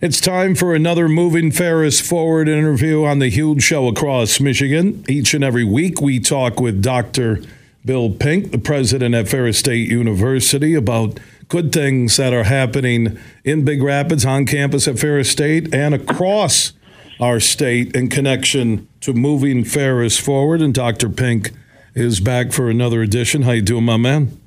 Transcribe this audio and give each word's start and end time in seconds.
It's 0.00 0.20
time 0.20 0.54
for 0.54 0.76
another 0.76 1.08
Moving 1.08 1.50
Ferris 1.50 2.00
Forward 2.00 2.48
interview 2.48 3.04
on 3.04 3.18
the 3.18 3.28
huge 3.28 3.64
show 3.64 3.88
across 3.88 4.38
Michigan. 4.38 5.04
Each 5.08 5.34
and 5.34 5.42
every 5.42 5.64
week, 5.64 6.00
we 6.00 6.20
talk 6.20 6.60
with 6.60 6.80
Dr. 6.80 7.42
Bill 7.84 8.08
Pink, 8.08 8.52
the 8.52 8.60
president 8.60 9.16
at 9.16 9.28
Ferris 9.28 9.58
State 9.58 9.88
University, 9.88 10.74
about 10.74 11.18
good 11.48 11.72
things 11.72 12.16
that 12.16 12.32
are 12.32 12.44
happening 12.44 13.18
in 13.42 13.64
Big 13.64 13.82
Rapids 13.82 14.24
on 14.24 14.46
campus 14.46 14.86
at 14.86 15.00
Ferris 15.00 15.32
State 15.32 15.74
and 15.74 15.96
across 15.96 16.74
our 17.18 17.40
state 17.40 17.96
in 17.96 18.08
connection 18.08 18.86
to 19.00 19.12
moving 19.12 19.64
Ferris 19.64 20.16
forward. 20.16 20.62
And 20.62 20.72
Dr. 20.72 21.08
Pink 21.08 21.50
is 21.96 22.20
back 22.20 22.52
for 22.52 22.70
another 22.70 23.02
edition. 23.02 23.42
How 23.42 23.50
you 23.50 23.62
doing, 23.62 23.86
my 23.86 23.96
man? 23.96 24.40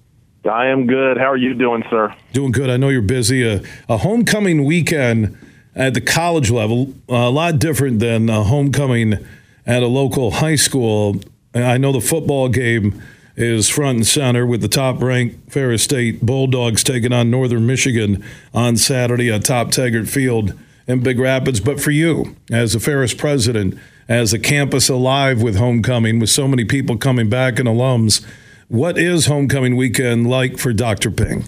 I 0.49 0.67
am 0.67 0.87
good. 0.87 1.17
How 1.17 1.31
are 1.31 1.37
you 1.37 1.53
doing, 1.53 1.83
sir? 1.89 2.13
Doing 2.33 2.51
good. 2.51 2.69
I 2.69 2.77
know 2.77 2.89
you're 2.89 3.01
busy. 3.01 3.43
A, 3.43 3.97
homecoming 3.97 4.63
weekend 4.65 5.37
at 5.75 5.93
the 5.93 6.01
college 6.01 6.49
level, 6.49 6.93
a 7.07 7.29
lot 7.29 7.59
different 7.59 7.99
than 7.99 8.27
a 8.29 8.43
homecoming 8.43 9.25
at 9.67 9.83
a 9.83 9.87
local 9.87 10.31
high 10.31 10.55
school. 10.55 11.17
I 11.53 11.77
know 11.77 11.91
the 11.91 12.01
football 12.01 12.49
game 12.49 13.01
is 13.35 13.69
front 13.69 13.97
and 13.97 14.07
center 14.07 14.45
with 14.45 14.61
the 14.61 14.67
top 14.67 15.01
ranked 15.01 15.51
Ferris 15.51 15.83
State 15.83 16.21
Bulldogs 16.21 16.83
taking 16.83 17.13
on 17.13 17.29
Northern 17.29 17.65
Michigan 17.67 18.23
on 18.53 18.77
Saturday 18.77 19.31
at 19.31 19.45
Top 19.45 19.71
Taggart 19.71 20.07
Field 20.07 20.57
in 20.87 21.01
Big 21.01 21.19
Rapids. 21.19 21.59
But 21.59 21.79
for 21.79 21.91
you, 21.91 22.35
as 22.51 22.73
a 22.73 22.79
Ferris 22.79 23.13
president, 23.13 23.77
as 24.09 24.33
a 24.33 24.39
campus 24.39 24.89
alive 24.89 25.41
with 25.41 25.55
homecoming, 25.55 26.19
with 26.19 26.29
so 26.29 26.47
many 26.47 26.65
people 26.65 26.97
coming 26.97 27.29
back 27.29 27.59
and 27.59 27.67
alums, 27.67 28.25
what 28.71 28.97
is 28.97 29.25
homecoming 29.25 29.75
weekend 29.75 30.29
like 30.29 30.57
for 30.57 30.71
Dr. 30.71 31.11
Pink? 31.11 31.43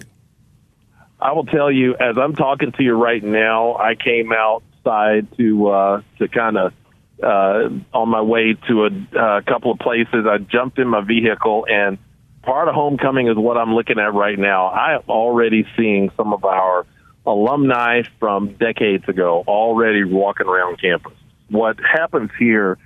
I 1.18 1.32
will 1.32 1.46
tell 1.46 1.72
you, 1.72 1.94
as 1.94 2.18
I'm 2.18 2.34
talking 2.34 2.70
to 2.72 2.82
you 2.82 2.92
right 2.92 3.24
now, 3.24 3.76
I 3.76 3.94
came 3.94 4.30
outside 4.30 5.26
to 5.38 5.68
uh, 5.68 6.02
to 6.18 6.28
kind 6.28 6.58
of 6.58 6.74
uh, 7.22 7.70
on 7.94 8.10
my 8.10 8.20
way 8.20 8.56
to 8.68 8.84
a 8.84 9.18
uh, 9.18 9.40
couple 9.40 9.72
of 9.72 9.78
places. 9.78 10.26
I 10.28 10.36
jumped 10.36 10.78
in 10.78 10.86
my 10.86 11.00
vehicle, 11.00 11.64
and 11.66 11.96
part 12.42 12.68
of 12.68 12.74
homecoming 12.74 13.28
is 13.28 13.38
what 13.38 13.56
I'm 13.56 13.74
looking 13.74 13.98
at 13.98 14.12
right 14.12 14.38
now. 14.38 14.66
I 14.66 14.96
am 14.96 15.04
already 15.08 15.66
seeing 15.78 16.10
some 16.18 16.34
of 16.34 16.44
our 16.44 16.84
alumni 17.24 18.02
from 18.20 18.52
decades 18.56 19.08
ago 19.08 19.44
already 19.48 20.04
walking 20.04 20.46
around 20.46 20.78
campus. 20.78 21.14
What 21.48 21.78
happens 21.80 22.32
here 22.38 22.76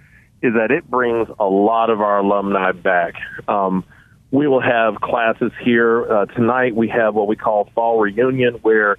is 0.43 0.55
that 0.55 0.71
it 0.71 0.89
brings 0.89 1.27
a 1.41 1.45
lot 1.45 1.91
of 1.91 2.01
our 2.01 2.21
alumni 2.21 2.71
back. 2.71 3.15
Um, 3.49 3.83
we 4.31 4.47
will 4.47 4.61
have 4.61 5.01
classes 5.01 5.53
here 5.63 6.11
uh, 6.11 6.27
tonight. 6.27 6.75
We 6.75 6.89
have 6.89 7.15
what 7.15 7.29
we 7.29 7.37
call 7.37 7.71
fall 7.75 7.99
reunion, 7.99 8.55
where 8.55 8.97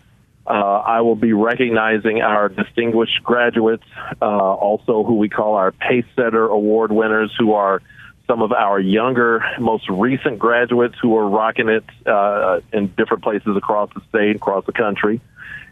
uh, 0.47 0.51
I 0.51 1.01
will 1.01 1.15
be 1.15 1.33
recognizing 1.33 2.21
our 2.21 2.49
distinguished 2.49 3.23
graduates, 3.23 3.83
uh, 4.21 4.25
also 4.25 5.03
who 5.03 5.17
we 5.17 5.29
call 5.29 5.55
our 5.55 5.71
Pace 5.71 6.05
Setter 6.15 6.47
Award 6.47 6.91
winners, 6.91 7.31
who 7.37 7.53
are 7.53 7.81
some 8.25 8.41
of 8.41 8.51
our 8.51 8.79
younger, 8.79 9.43
most 9.59 9.87
recent 9.89 10.39
graduates 10.39 10.95
who 11.01 11.15
are 11.17 11.27
rocking 11.27 11.69
it 11.69 11.83
uh, 12.07 12.61
in 12.73 12.87
different 12.95 13.23
places 13.23 13.55
across 13.55 13.89
the 13.93 14.01
state, 14.09 14.35
across 14.35 14.65
the 14.65 14.71
country. 14.71 15.21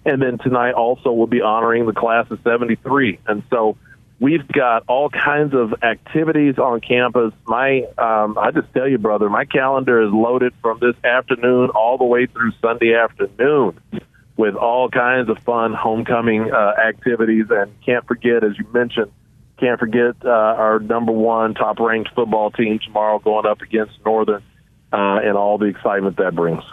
And 0.06 0.22
then 0.22 0.38
tonight 0.38 0.74
also 0.74 1.12
we'll 1.12 1.28
be 1.28 1.42
honoring 1.42 1.86
the 1.86 1.94
class 1.94 2.26
of 2.30 2.40
73. 2.44 3.20
And 3.28 3.44
so 3.50 3.78
We've 4.20 4.48
got 4.48 4.84
all 4.88 5.10
kinds 5.10 5.54
of 5.54 5.84
activities 5.84 6.58
on 6.58 6.82
campus. 6.82 7.34
My, 7.46 7.84
um, 8.00 8.38
I 8.38 8.50
just 8.52 8.74
tell 8.74 8.88
you, 8.88 8.98
brother, 8.98 9.30
my 9.30 9.46
calendar 9.46 10.02
is 10.02 10.12
loaded 10.12 10.54
from 10.62 10.80
this 10.80 10.96
afternoon 11.04 11.70
all 11.70 12.00
the 12.00 12.04
way 12.04 12.26
through 12.26 12.52
Sunday 12.60 12.96
afternoon 12.96 13.80
with 14.36 14.56
all 14.56 14.90
kinds 14.90 15.30
of 15.30 15.38
fun 15.40 15.74
homecoming 15.74 16.52
uh, 16.52 16.74
activities. 16.84 17.46
And 17.52 17.72
can't 17.86 18.08
forget, 18.08 18.44
as 18.44 18.58
you 18.58 18.66
mentioned, 18.74 19.12
can't 19.60 19.80
forget 19.80 20.16
uh, 20.26 20.30
our 20.30 20.80
number 20.80 21.12
one 21.12 21.54
top 21.54 21.80
ranked 21.80 22.10
football 22.16 22.50
team 22.50 22.80
tomorrow 22.80 23.20
going 23.20 23.46
up 23.46 23.62
against 23.62 23.94
Northern 24.04 24.42
uh, 24.92 25.20
and 25.24 25.38
all 25.38 25.60
the 25.60 25.66
excitement 25.66 26.18
that 26.18 26.36
brings. 26.36 26.64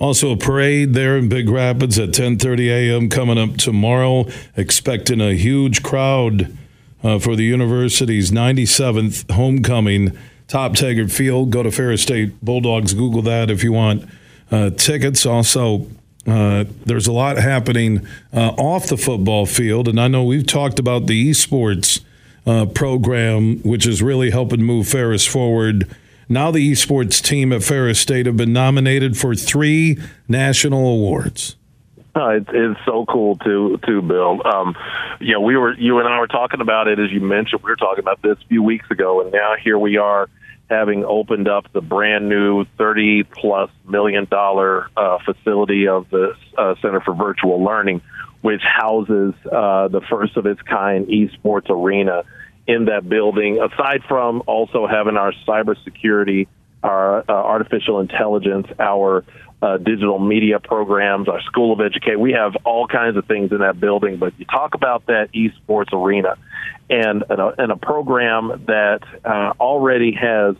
Also, 0.00 0.32
a 0.32 0.36
parade 0.36 0.94
there 0.94 1.16
in 1.16 1.28
Big 1.28 1.48
Rapids 1.48 1.98
at 1.98 2.10
10:30 2.10 2.68
a.m. 2.68 3.08
coming 3.08 3.36
up 3.36 3.56
tomorrow. 3.56 4.26
Expecting 4.56 5.20
a 5.20 5.34
huge 5.34 5.82
crowd 5.82 6.56
uh, 7.02 7.18
for 7.18 7.36
the 7.36 7.44
university's 7.44 8.30
97th 8.30 9.30
homecoming, 9.30 10.16
Top 10.46 10.74
Taggart 10.74 11.10
Field. 11.10 11.50
Go 11.50 11.62
to 11.62 11.70
Ferris 11.70 12.02
State 12.02 12.40
Bulldogs. 12.42 12.94
Google 12.94 13.22
that 13.22 13.50
if 13.50 13.62
you 13.62 13.72
want 13.72 14.04
uh, 14.50 14.70
tickets. 14.70 15.26
Also, 15.26 15.86
uh, 16.26 16.64
there's 16.86 17.06
a 17.06 17.12
lot 17.12 17.36
happening 17.36 18.06
uh, 18.32 18.50
off 18.58 18.86
the 18.88 18.96
football 18.96 19.46
field, 19.46 19.88
and 19.88 20.00
I 20.00 20.08
know 20.08 20.24
we've 20.24 20.46
talked 20.46 20.78
about 20.78 21.06
the 21.06 21.30
esports 21.30 22.00
uh, 22.46 22.66
program, 22.66 23.58
which 23.58 23.86
is 23.86 24.02
really 24.02 24.30
helping 24.30 24.62
move 24.62 24.88
Ferris 24.88 25.26
forward. 25.26 25.94
Now, 26.28 26.50
the 26.50 26.70
esports 26.72 27.22
team 27.22 27.52
at 27.52 27.62
Ferris 27.62 28.00
State 28.00 28.26
have 28.26 28.36
been 28.36 28.52
nominated 28.52 29.16
for 29.16 29.34
three 29.34 29.98
national 30.28 30.86
awards. 30.86 31.56
It's, 32.38 32.48
it's 32.52 32.80
so 32.84 33.04
cool 33.06 33.36
to 33.38 33.78
too, 33.86 34.02
Bill. 34.02 34.40
Um, 34.46 34.76
you 35.20 35.34
know, 35.34 35.40
we 35.40 35.56
were 35.56 35.74
you 35.74 35.98
and 35.98 36.08
I 36.08 36.18
were 36.18 36.26
talking 36.26 36.60
about 36.60 36.88
it 36.88 36.98
as 36.98 37.10
you 37.10 37.20
mentioned. 37.20 37.62
We 37.62 37.70
were 37.70 37.76
talking 37.76 38.00
about 38.00 38.22
this 38.22 38.36
a 38.44 38.48
few 38.48 38.62
weeks 38.62 38.90
ago, 38.90 39.22
and 39.22 39.32
now 39.32 39.54
here 39.62 39.78
we 39.78 39.96
are, 39.96 40.28
having 40.68 41.04
opened 41.04 41.48
up 41.48 41.72
the 41.72 41.80
brand 41.80 42.28
new 42.28 42.64
thirty 42.76 43.22
plus 43.22 43.70
million 43.86 44.26
dollar 44.30 44.88
uh, 44.96 45.18
facility 45.24 45.88
of 45.88 46.10
the 46.10 46.34
uh, 46.56 46.74
Center 46.82 47.00
for 47.00 47.14
Virtual 47.14 47.64
Learning, 47.64 48.02
which 48.42 48.62
houses 48.62 49.34
uh, 49.46 49.88
the 49.88 50.02
first 50.10 50.36
of 50.36 50.46
its 50.46 50.60
kind 50.62 51.06
esports 51.06 51.70
arena 51.70 52.24
in 52.66 52.86
that 52.86 53.08
building. 53.08 53.60
Aside 53.60 54.02
from 54.06 54.42
also 54.46 54.86
having 54.86 55.16
our 55.16 55.32
cybersecurity, 55.46 56.48
our 56.82 57.20
uh, 57.20 57.32
artificial 57.32 58.00
intelligence, 58.00 58.66
our 58.78 59.24
uh, 59.60 59.76
digital 59.76 60.18
media 60.18 60.60
programs, 60.60 61.28
our 61.28 61.40
School 61.42 61.72
of 61.72 61.80
Education. 61.80 62.20
We 62.20 62.32
have 62.32 62.56
all 62.64 62.86
kinds 62.86 63.16
of 63.16 63.26
things 63.26 63.50
in 63.52 63.58
that 63.58 63.80
building, 63.80 64.18
but 64.18 64.38
you 64.38 64.44
talk 64.44 64.74
about 64.74 65.06
that 65.06 65.30
esports 65.32 65.92
arena 65.92 66.36
and, 66.88 67.24
and, 67.28 67.40
a, 67.40 67.54
and 67.58 67.72
a 67.72 67.76
program 67.76 68.64
that 68.66 69.00
uh, 69.24 69.52
already 69.60 70.12
has 70.12 70.54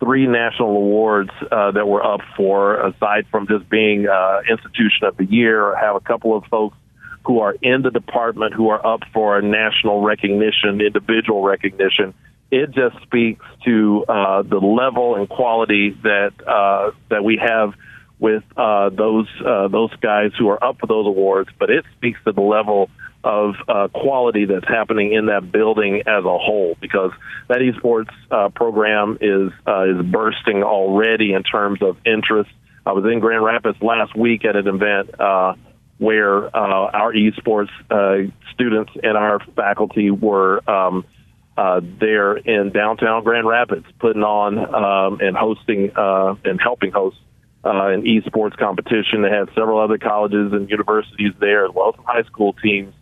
three 0.00 0.26
national 0.26 0.76
awards 0.76 1.30
uh, 1.50 1.70
that 1.70 1.86
we're 1.86 2.02
up 2.04 2.20
for, 2.36 2.80
aside 2.88 3.26
from 3.30 3.46
just 3.46 3.68
being 3.70 4.06
uh, 4.08 4.40
Institution 4.50 5.04
of 5.04 5.16
the 5.16 5.24
Year. 5.24 5.76
Have 5.76 5.96
a 5.96 6.00
couple 6.00 6.36
of 6.36 6.44
folks 6.46 6.76
who 7.24 7.40
are 7.40 7.54
in 7.62 7.82
the 7.82 7.90
department 7.90 8.52
who 8.52 8.68
are 8.70 8.84
up 8.84 9.02
for 9.12 9.40
national 9.40 10.02
recognition, 10.02 10.80
individual 10.80 11.42
recognition. 11.42 12.14
It 12.50 12.72
just 12.72 13.00
speaks 13.02 13.44
to 13.64 14.04
uh, 14.08 14.42
the 14.42 14.58
level 14.58 15.14
and 15.14 15.28
quality 15.28 15.96
that 16.02 16.32
uh, 16.46 16.90
that 17.08 17.24
we 17.24 17.38
have 17.38 17.74
with 18.22 18.44
uh, 18.56 18.88
those 18.90 19.26
uh, 19.44 19.66
those 19.66 19.92
guys 19.96 20.30
who 20.38 20.48
are 20.48 20.62
up 20.62 20.78
for 20.78 20.86
those 20.86 21.06
awards, 21.06 21.50
but 21.58 21.70
it 21.70 21.84
speaks 21.96 22.20
to 22.24 22.30
the 22.30 22.40
level 22.40 22.88
of 23.24 23.54
uh, 23.68 23.88
quality 23.88 24.44
that's 24.44 24.66
happening 24.66 25.12
in 25.12 25.26
that 25.26 25.50
building 25.50 26.02
as 26.06 26.24
a 26.24 26.38
whole. 26.38 26.76
Because 26.80 27.10
that 27.48 27.58
esports 27.58 28.12
uh, 28.30 28.48
program 28.50 29.18
is 29.20 29.50
uh, 29.66 29.90
is 29.90 30.06
bursting 30.06 30.62
already 30.62 31.32
in 31.32 31.42
terms 31.42 31.82
of 31.82 31.96
interest. 32.06 32.50
I 32.86 32.92
was 32.92 33.04
in 33.12 33.18
Grand 33.18 33.44
Rapids 33.44 33.78
last 33.82 34.16
week 34.16 34.44
at 34.44 34.54
an 34.54 34.68
event 34.68 35.20
uh, 35.20 35.54
where 35.98 36.56
our 36.56 37.12
esports 37.12 37.70
students 38.54 38.92
and 39.02 39.16
our 39.16 39.40
faculty 39.56 40.10
were. 40.12 40.62
Um, 40.70 41.04
uh, 41.54 41.82
there 42.00 42.34
in 42.34 42.72
downtown 42.72 43.22
Grand 43.24 43.46
Rapids, 43.46 43.84
putting 43.98 44.22
on 44.22 44.58
um, 44.58 45.20
and 45.20 45.36
hosting 45.36 45.90
uh, 45.94 46.34
and 46.46 46.58
helping 46.58 46.92
host 46.92 47.18
uh, 47.64 47.88
an 47.88 48.02
esports 48.02 48.56
competition. 48.56 49.22
They 49.22 49.30
had 49.30 49.48
several 49.54 49.78
other 49.78 49.98
colleges 49.98 50.52
and 50.52 50.68
universities 50.68 51.32
there, 51.40 51.66
as 51.66 51.72
well 51.74 51.90
as 51.90 51.96
some 51.96 52.04
high 52.04 52.24
school 52.24 52.52
teams 52.54 52.94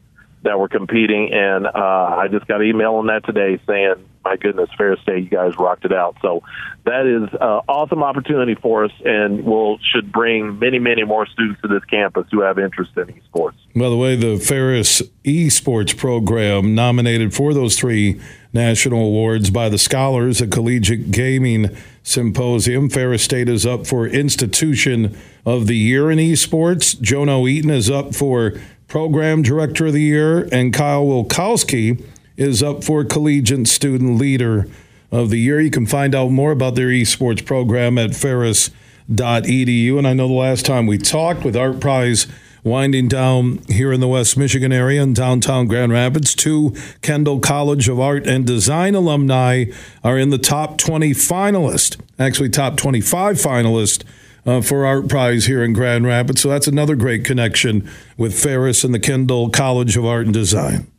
that 0.43 0.59
were 0.59 0.69
competing. 0.69 1.33
And 1.33 1.67
uh, 1.67 1.71
I 1.75 2.29
just 2.31 2.47
got 2.47 2.61
an 2.61 2.67
email 2.67 2.95
on 2.95 3.07
that 3.07 3.25
today 3.25 3.61
saying, 3.67 4.07
my 4.25 4.37
goodness, 4.37 4.69
Ferris 4.77 5.01
State, 5.01 5.25
you 5.25 5.31
guys 5.31 5.55
rocked 5.59 5.85
it 5.85 5.93
out. 5.93 6.17
So 6.21 6.43
that 6.85 7.07
is 7.07 7.33
an 7.33 7.61
awesome 7.69 8.03
opportunity 8.03 8.55
for 8.55 8.85
us, 8.85 8.93
and 9.05 9.45
will 9.45 9.79
should 9.79 10.13
bring 10.13 10.59
many, 10.59 10.79
many 10.79 11.05
more 11.05 11.27
students 11.27 11.61
to 11.63 11.69
this 11.69 11.85
campus 11.85 12.27
who 12.31 12.43
have 12.43 12.59
interest 12.59 12.93
in 12.97 13.07
esports. 13.07 13.55
By 13.75 13.89
the 13.89 13.97
way, 13.97 14.17
the 14.17 14.39
Ferris 14.39 15.03
esports 15.25 15.97
program 15.97 16.75
nominated 16.75 17.35
for 17.35 17.55
those 17.55 17.79
three 17.79 18.21
national 18.53 19.07
awards 19.07 19.49
by 19.49 19.69
the 19.69 19.79
scholars 19.79 20.43
at 20.43 20.51
Collegiate 20.51 21.11
Gaming 21.11 21.75
Symposium. 22.03 22.91
Ferris 22.91 23.23
State 23.23 23.49
is 23.49 23.65
up 23.65 23.87
for 23.87 24.07
Institution 24.07 25.17
of 25.47 25.67
the 25.67 25.77
Year 25.77 26.11
in 26.11 26.19
Esports. 26.19 26.95
Jono 26.97 27.49
Eaton 27.49 27.71
is 27.71 27.89
up 27.89 28.15
for 28.15 28.55
Program 28.91 29.43
Director 29.43 29.87
of 29.87 29.93
the 29.93 30.03
Year, 30.03 30.49
and 30.51 30.75
Kyle 30.75 31.07
Wilkowski 31.07 32.05
is 32.37 32.61
up 32.61 32.83
for 32.83 33.05
Collegiate 33.05 33.69
Student 33.69 34.19
Leader 34.19 34.67
of 35.13 35.31
the 35.31 35.39
Year. 35.39 35.61
You 35.61 35.71
can 35.71 35.87
find 35.87 36.13
out 36.13 36.33
more 36.33 36.51
about 36.51 36.75
their 36.75 36.89
esports 36.89 37.47
program 37.47 37.99
at 37.99 38.17
ferris.edu. 38.17 39.97
And 39.97 40.09
I 40.09 40.13
know 40.13 40.27
the 40.27 40.35
last 40.35 40.67
time 40.67 40.89
we 40.89 40.99
talked 40.99 41.45
with 41.45 41.57
Art 41.57 41.79
Prize 41.79 42.27
winding 42.65 43.07
down 43.07 43.61
here 43.69 43.93
in 43.93 44.01
the 44.01 44.09
West 44.09 44.37
Michigan 44.37 44.73
area 44.73 45.01
in 45.01 45.15
downtown 45.15 45.69
Grand 45.69 45.93
Rapids. 45.93 46.35
Two 46.35 46.75
Kendall 47.01 47.39
College 47.39 47.89
of 47.89 48.01
Art 48.01 48.27
and 48.27 48.45
Design 48.45 48.97
alumni 48.97 49.67
are 50.03 50.19
in 50.19 50.31
the 50.31 50.37
top 50.37 50.79
20 50.79 51.11
finalists, 51.11 51.97
actually, 52.19 52.49
top 52.49 52.77
25 52.77 53.37
finalists. 53.37 54.03
Uh, 54.47 54.63
for 54.63 54.87
Art 54.87 55.07
Prize 55.07 55.45
here 55.45 55.63
in 55.63 55.75
Grand 55.75 56.07
Rapids. 56.07 56.41
So 56.41 56.49
that's 56.49 56.67
another 56.67 56.97
great 56.97 57.27
connection 57.27 57.89
with 58.17 58.33
Ferris 58.33 58.85
and 58.85 58.95
the 58.95 58.99
Kendall 58.99 59.51
College 59.51 59.99
of 59.99 60.07
Art 60.07 60.25
and 60.25 60.33
Design. 60.33 60.91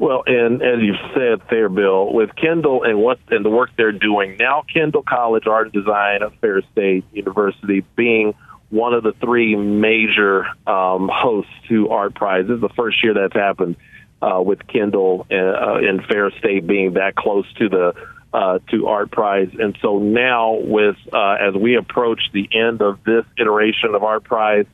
Well, 0.00 0.22
and 0.26 0.62
as 0.62 0.80
you 0.80 0.94
said 1.12 1.42
there, 1.50 1.68
Bill, 1.68 2.10
with 2.12 2.34
Kendall 2.34 2.84
and 2.84 2.98
what 2.98 3.18
and 3.28 3.44
the 3.44 3.50
work 3.50 3.68
they're 3.76 3.92
doing 3.92 4.38
now, 4.38 4.62
Kendall 4.72 5.02
College 5.02 5.46
Art 5.46 5.66
and 5.66 5.72
Design 5.74 6.22
of 6.22 6.32
Ferris 6.40 6.64
State 6.72 7.04
University 7.12 7.84
being 7.96 8.34
one 8.70 8.94
of 8.94 9.02
the 9.02 9.12
three 9.20 9.56
major 9.56 10.46
um, 10.66 11.10
hosts 11.12 11.52
to 11.68 11.90
art 11.90 12.14
prizes. 12.14 12.62
The 12.62 12.70
first 12.70 13.04
year 13.04 13.12
that's 13.12 13.34
happened 13.34 13.76
uh, 14.22 14.40
with 14.40 14.66
Kendall 14.66 15.26
and, 15.28 15.48
uh, 15.48 15.88
and 15.88 16.04
Ferris 16.06 16.34
State 16.38 16.66
being 16.66 16.94
that 16.94 17.14
close 17.14 17.52
to 17.54 17.68
the 17.68 17.94
uh, 18.32 18.58
to 18.70 18.86
art 18.86 19.10
prize, 19.10 19.50
and 19.58 19.76
so 19.82 19.98
now 19.98 20.54
with 20.54 20.96
uh, 21.12 21.36
as 21.40 21.54
we 21.54 21.76
approach 21.76 22.20
the 22.32 22.48
end 22.52 22.80
of 22.80 23.02
this 23.04 23.24
iteration 23.38 23.94
of 23.94 24.04
art 24.04 24.24
prize, 24.24 24.66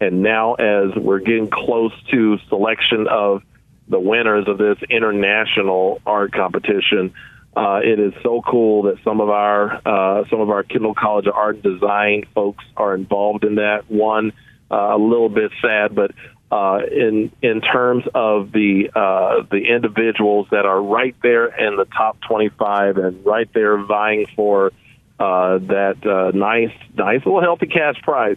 and 0.00 0.22
now 0.22 0.54
as 0.54 0.94
we're 0.96 1.20
getting 1.20 1.48
close 1.48 1.92
to 2.10 2.38
selection 2.48 3.06
of 3.08 3.42
the 3.88 4.00
winners 4.00 4.48
of 4.48 4.58
this 4.58 4.78
international 4.90 6.00
art 6.06 6.32
competition. 6.32 7.12
Uh, 7.56 7.80
it 7.84 8.00
is 8.00 8.12
so 8.22 8.42
cool 8.42 8.82
that 8.84 8.96
some 9.04 9.20
of 9.20 9.30
our 9.30 9.80
uh, 9.86 10.24
some 10.28 10.40
of 10.40 10.50
our 10.50 10.64
Kendall 10.64 10.94
College 10.94 11.26
of 11.26 11.34
Art 11.34 11.56
and 11.56 11.62
Design 11.62 12.24
folks 12.34 12.64
are 12.76 12.94
involved 12.94 13.44
in 13.44 13.56
that. 13.56 13.88
One, 13.88 14.32
uh, 14.70 14.74
a 14.74 14.98
little 14.98 15.28
bit 15.28 15.52
sad, 15.62 15.94
but 15.94 16.10
uh, 16.50 16.80
in 16.90 17.32
in 17.42 17.60
terms 17.60 18.04
of 18.14 18.52
the 18.52 18.90
uh, 18.94 19.42
the 19.50 19.64
individuals 19.74 20.46
that 20.50 20.66
are 20.66 20.80
right 20.80 21.16
there 21.22 21.46
in 21.46 21.76
the 21.76 21.84
top 21.86 22.18
25 22.28 22.98
and 22.98 23.24
right 23.24 23.48
there 23.52 23.76
vying 23.78 24.26
for 24.36 24.72
uh, 25.18 25.58
that 25.58 25.96
uh, 26.06 26.36
nice 26.36 26.72
nice 26.96 27.24
little 27.24 27.40
healthy 27.40 27.66
cash 27.66 28.00
prize. 28.02 28.36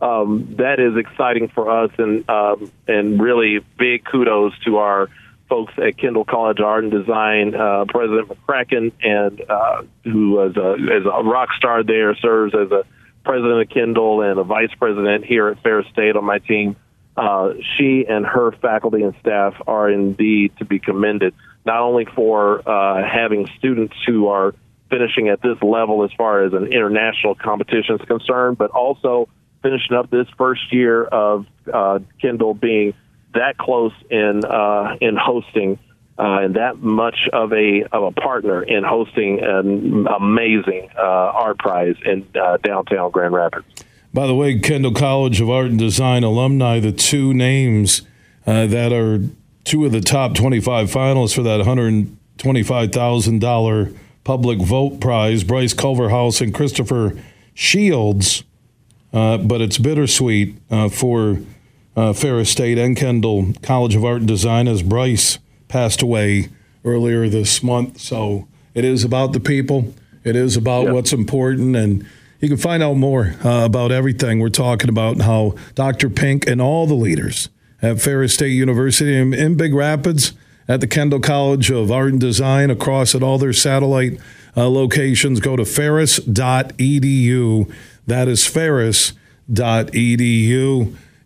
Um, 0.00 0.56
that 0.58 0.78
is 0.78 0.96
exciting 0.96 1.48
for 1.48 1.84
us, 1.84 1.90
and 1.98 2.28
um, 2.28 2.70
and 2.86 3.20
really 3.20 3.60
big 3.78 4.04
kudos 4.04 4.52
to 4.64 4.76
our 4.76 5.08
folks 5.48 5.72
at 5.78 5.96
Kendall 5.96 6.24
College 6.24 6.60
Art 6.60 6.84
and 6.84 6.92
Design, 6.92 7.54
uh, 7.54 7.84
President 7.88 8.28
McCracken, 8.28 8.92
and 9.02 9.40
uh, 9.48 9.82
who 10.04 10.32
was 10.32 10.56
a, 10.56 10.74
is 10.74 11.06
a 11.06 11.22
rock 11.22 11.50
star 11.56 11.82
there, 11.82 12.14
serves 12.16 12.54
as 12.54 12.70
a 12.72 12.84
president 13.24 13.62
of 13.62 13.68
Kendall 13.68 14.22
and 14.22 14.38
a 14.38 14.44
vice 14.44 14.74
president 14.78 15.24
here 15.24 15.48
at 15.48 15.62
Ferris 15.62 15.86
State 15.92 16.16
on 16.16 16.24
my 16.24 16.38
team. 16.38 16.76
Uh, 17.16 17.54
she 17.76 18.04
and 18.06 18.26
her 18.26 18.52
faculty 18.60 19.02
and 19.02 19.14
staff 19.20 19.54
are 19.66 19.90
indeed 19.90 20.52
to 20.58 20.64
be 20.64 20.78
commended, 20.78 21.34
not 21.64 21.80
only 21.80 22.04
for 22.04 22.68
uh, 22.68 23.02
having 23.02 23.48
students 23.58 23.94
who 24.06 24.28
are 24.28 24.54
finishing 24.90 25.28
at 25.28 25.40
this 25.42 25.56
level 25.62 26.04
as 26.04 26.10
far 26.16 26.44
as 26.44 26.52
an 26.52 26.66
international 26.72 27.34
competition 27.34 27.96
is 27.98 28.06
concerned, 28.06 28.58
but 28.58 28.70
also 28.70 29.28
finishing 29.62 29.96
up 29.96 30.10
this 30.10 30.28
first 30.36 30.72
year 30.72 31.04
of 31.04 31.46
uh, 31.72 31.98
Kendall 32.20 32.54
being 32.54 32.94
that 33.34 33.56
close 33.58 33.92
in 34.10 34.44
uh, 34.44 34.96
in 35.00 35.16
hosting 35.16 35.78
uh, 36.18 36.38
and 36.40 36.56
that 36.56 36.78
much 36.78 37.28
of 37.32 37.52
a 37.52 37.84
of 37.92 38.04
a 38.04 38.12
partner 38.12 38.62
in 38.62 38.84
hosting 38.84 39.40
an 39.42 40.06
amazing 40.06 40.88
uh, 40.96 41.00
art 41.02 41.58
prize 41.58 41.96
in 42.04 42.26
downtown 42.62 43.10
Grand 43.10 43.34
Rapids. 43.34 43.66
By 44.16 44.26
the 44.26 44.34
way, 44.34 44.58
Kendall 44.58 44.94
College 44.94 45.40
of 45.42 45.50
Art 45.50 45.66
and 45.66 45.78
Design 45.78 46.24
alumni, 46.24 46.80
the 46.80 46.90
two 46.90 47.34
names 47.34 48.00
uh, 48.46 48.66
that 48.66 48.90
are 48.90 49.20
two 49.64 49.84
of 49.84 49.92
the 49.92 50.00
top 50.00 50.34
25 50.34 50.90
finalists 50.90 51.34
for 51.34 51.42
that 51.42 51.60
$125,000 51.60 53.96
public 54.24 54.58
vote 54.58 55.02
prize, 55.02 55.44
Bryce 55.44 55.74
Culverhouse 55.74 56.40
and 56.40 56.54
Christopher 56.54 57.12
Shields. 57.52 58.42
Uh, 59.12 59.36
but 59.36 59.60
it's 59.60 59.76
bittersweet 59.76 60.56
uh, 60.70 60.88
for 60.88 61.42
uh, 61.94 62.14
Ferris 62.14 62.48
State 62.48 62.78
and 62.78 62.96
Kendall 62.96 63.52
College 63.60 63.96
of 63.96 64.02
Art 64.02 64.20
and 64.20 64.28
Design 64.28 64.66
as 64.66 64.82
Bryce 64.82 65.38
passed 65.68 66.00
away 66.00 66.48
earlier 66.86 67.28
this 67.28 67.62
month. 67.62 68.00
So 68.00 68.48
it 68.72 68.86
is 68.86 69.04
about 69.04 69.34
the 69.34 69.40
people. 69.40 69.92
It 70.24 70.36
is 70.36 70.56
about 70.56 70.84
yep. 70.84 70.94
what's 70.94 71.12
important, 71.12 71.76
and 71.76 72.06
you 72.40 72.48
can 72.48 72.56
find 72.56 72.82
out 72.82 72.94
more 72.94 73.34
uh, 73.44 73.64
about 73.64 73.92
everything 73.92 74.40
we're 74.40 74.48
talking 74.48 74.88
about. 74.88 75.20
How 75.20 75.54
Dr. 75.74 76.08
Pink 76.10 76.46
and 76.46 76.60
all 76.60 76.86
the 76.86 76.94
leaders 76.94 77.48
at 77.82 78.00
Ferris 78.00 78.34
State 78.34 78.52
University 78.52 79.16
in, 79.16 79.34
in 79.34 79.56
Big 79.56 79.74
Rapids, 79.74 80.32
at 80.68 80.80
the 80.80 80.86
Kendall 80.86 81.20
College 81.20 81.70
of 81.70 81.92
Art 81.92 82.10
and 82.12 82.20
Design, 82.20 82.70
across 82.70 83.14
at 83.14 83.22
all 83.22 83.38
their 83.38 83.52
satellite 83.52 84.18
uh, 84.56 84.68
locations. 84.68 85.38
Go 85.40 85.56
to 85.56 85.64
ferris.edu. 85.64 86.24
That 88.06 88.28
is 88.28 88.46
ferris.edu. 88.46 89.16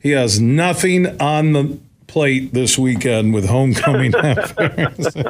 He 0.03 0.11
has 0.11 0.41
nothing 0.41 1.21
on 1.21 1.53
the 1.53 1.79
plate 2.07 2.53
this 2.53 2.77
weekend 2.77 3.33
with 3.33 3.49
homecoming 3.49 4.11
Nothing. 4.17 5.25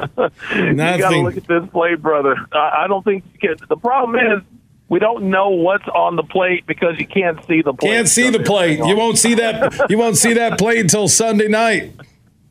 you 0.57 0.75
got 0.75 1.09
to 1.11 1.21
look 1.21 1.37
at 1.37 1.47
this 1.47 1.63
plate, 1.71 2.01
brother. 2.01 2.35
I, 2.51 2.83
I 2.83 2.87
don't 2.87 3.03
think 3.03 3.23
can, 3.39 3.55
the 3.69 3.77
problem 3.77 4.15
is 4.15 4.41
we 4.91 4.99
don't 4.99 5.29
know 5.29 5.51
what's 5.51 5.87
on 5.87 6.17
the 6.17 6.23
plate 6.23 6.67
because 6.67 6.99
you 6.99 7.07
can't 7.07 7.39
see 7.47 7.61
the 7.61 7.73
plate. 7.73 7.89
Can't 7.89 8.09
see 8.09 8.29
the 8.29 8.41
plate. 8.41 8.77
You 8.79 8.97
won't 8.97 9.17
see 9.17 9.35
that. 9.35 9.89
You 9.89 9.97
won't 9.97 10.17
see 10.17 10.33
that 10.33 10.59
plate 10.59 10.79
until 10.79 11.07
Sunday 11.07 11.47
night. 11.47 11.93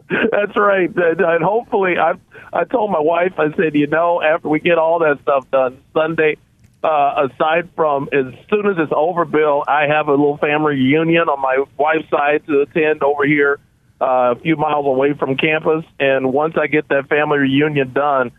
That's 0.08 0.56
right. 0.56 0.90
And 0.96 1.44
hopefully, 1.44 1.98
I 1.98 2.14
I 2.50 2.64
told 2.64 2.90
my 2.90 2.98
wife. 2.98 3.34
I 3.38 3.54
said, 3.56 3.74
you 3.74 3.88
know, 3.88 4.22
after 4.22 4.48
we 4.48 4.58
get 4.58 4.78
all 4.78 5.00
that 5.00 5.20
stuff 5.20 5.50
done 5.50 5.82
Sunday, 5.92 6.38
uh, 6.82 7.28
aside 7.28 7.68
from 7.76 8.08
as 8.10 8.32
soon 8.48 8.66
as 8.68 8.76
it's 8.78 8.92
over, 8.96 9.26
Bill, 9.26 9.62
I 9.68 9.86
have 9.88 10.08
a 10.08 10.12
little 10.12 10.38
family 10.38 10.76
reunion 10.76 11.28
on 11.28 11.42
my 11.42 11.62
wife's 11.76 12.08
side 12.08 12.46
to 12.46 12.62
attend 12.62 13.02
over 13.02 13.26
here 13.26 13.60
uh, 14.00 14.34
a 14.34 14.36
few 14.36 14.56
miles 14.56 14.86
away 14.86 15.12
from 15.12 15.36
campus. 15.36 15.84
And 16.00 16.32
once 16.32 16.54
I 16.56 16.68
get 16.68 16.88
that 16.88 17.10
family 17.10 17.38
reunion 17.38 17.92
done, 17.92 18.32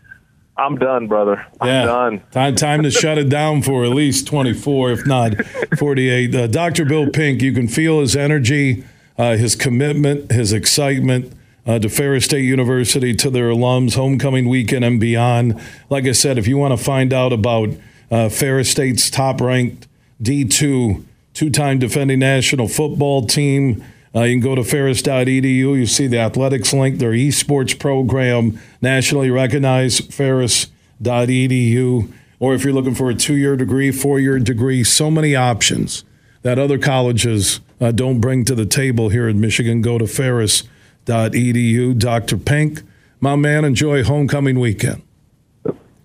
I'm 0.62 0.76
done, 0.76 1.08
brother. 1.08 1.46
I'm 1.60 1.68
yeah. 1.68 1.84
done. 1.84 2.22
Time, 2.30 2.54
time 2.54 2.82
to 2.84 2.90
shut 3.02 3.18
it 3.18 3.28
down 3.28 3.62
for 3.62 3.84
at 3.84 3.90
least 3.90 4.26
24, 4.26 4.92
if 4.92 5.06
not 5.06 5.34
48. 5.78 6.34
Uh, 6.34 6.46
Dr. 6.46 6.84
Bill 6.84 7.08
Pink, 7.10 7.42
you 7.42 7.52
can 7.52 7.68
feel 7.68 8.00
his 8.00 8.14
energy, 8.14 8.84
uh, 9.18 9.36
his 9.36 9.56
commitment, 9.56 10.30
his 10.30 10.52
excitement. 10.52 11.32
Uh, 11.64 11.78
to 11.78 11.88
Ferris 11.88 12.24
State 12.24 12.44
University, 12.44 13.14
to 13.14 13.30
their 13.30 13.48
alums, 13.48 13.94
homecoming 13.94 14.48
weekend 14.48 14.84
and 14.84 14.98
beyond. 14.98 15.60
Like 15.90 16.06
I 16.06 16.10
said, 16.10 16.36
if 16.36 16.48
you 16.48 16.58
want 16.58 16.76
to 16.76 16.84
find 16.84 17.12
out 17.12 17.32
about 17.32 17.68
uh, 18.10 18.28
Ferris 18.30 18.68
State's 18.68 19.08
top 19.08 19.40
ranked 19.40 19.86
D2 20.20 21.04
two 21.34 21.50
time 21.50 21.78
defending 21.78 22.18
national 22.18 22.68
football 22.68 23.26
team. 23.26 23.84
Uh, 24.14 24.22
you 24.22 24.34
can 24.34 24.42
go 24.42 24.54
to 24.54 24.62
ferris.edu. 24.62 25.42
You 25.42 25.86
see 25.86 26.06
the 26.06 26.18
athletics 26.18 26.72
link, 26.72 26.98
their 26.98 27.12
esports 27.12 27.78
program, 27.78 28.58
nationally 28.80 29.30
recognized 29.30 30.12
ferris.edu. 30.12 32.12
Or 32.38 32.54
if 32.54 32.64
you're 32.64 32.74
looking 32.74 32.94
for 32.94 33.08
a 33.08 33.14
two 33.14 33.36
year 33.36 33.56
degree, 33.56 33.90
four 33.90 34.20
year 34.20 34.38
degree, 34.38 34.84
so 34.84 35.10
many 35.10 35.34
options 35.34 36.04
that 36.42 36.58
other 36.58 36.78
colleges 36.78 37.60
uh, 37.80 37.92
don't 37.92 38.20
bring 38.20 38.44
to 38.44 38.54
the 38.54 38.66
table 38.66 39.08
here 39.08 39.28
in 39.28 39.40
Michigan. 39.40 39.80
Go 39.80 39.96
to 39.96 40.06
ferris.edu. 40.06 41.98
Dr. 41.98 42.36
Pink, 42.36 42.82
my 43.20 43.36
man, 43.36 43.64
enjoy 43.64 44.04
homecoming 44.04 44.60
weekend. 44.60 45.02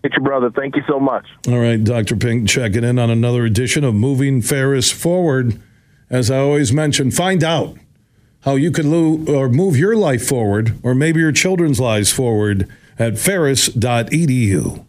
It's 0.03 0.15
your 0.15 0.23
brother. 0.23 0.49
Thank 0.51 0.75
you 0.75 0.83
so 0.87 0.99
much. 0.99 1.25
All 1.47 1.59
right, 1.59 1.83
Dr. 1.83 2.15
Pink, 2.15 2.47
checking 2.47 2.83
in 2.83 2.97
on 2.97 3.09
another 3.09 3.43
edition 3.43 3.83
of 3.83 3.93
Moving 3.93 4.41
Ferris 4.41 4.91
Forward. 4.91 5.59
As 6.09 6.31
I 6.31 6.37
always 6.37 6.71
mention, 6.71 7.11
find 7.11 7.43
out 7.43 7.77
how 8.41 8.55
you 8.55 8.71
can 8.71 8.89
lo- 8.91 9.35
or 9.35 9.49
move 9.49 9.77
your 9.77 9.95
life 9.95 10.25
forward, 10.27 10.77
or 10.83 10.95
maybe 10.95 11.19
your 11.19 11.31
children's 11.31 11.79
lives 11.79 12.11
forward 12.11 12.67
at 12.97 13.17
ferris.edu. 13.19 14.86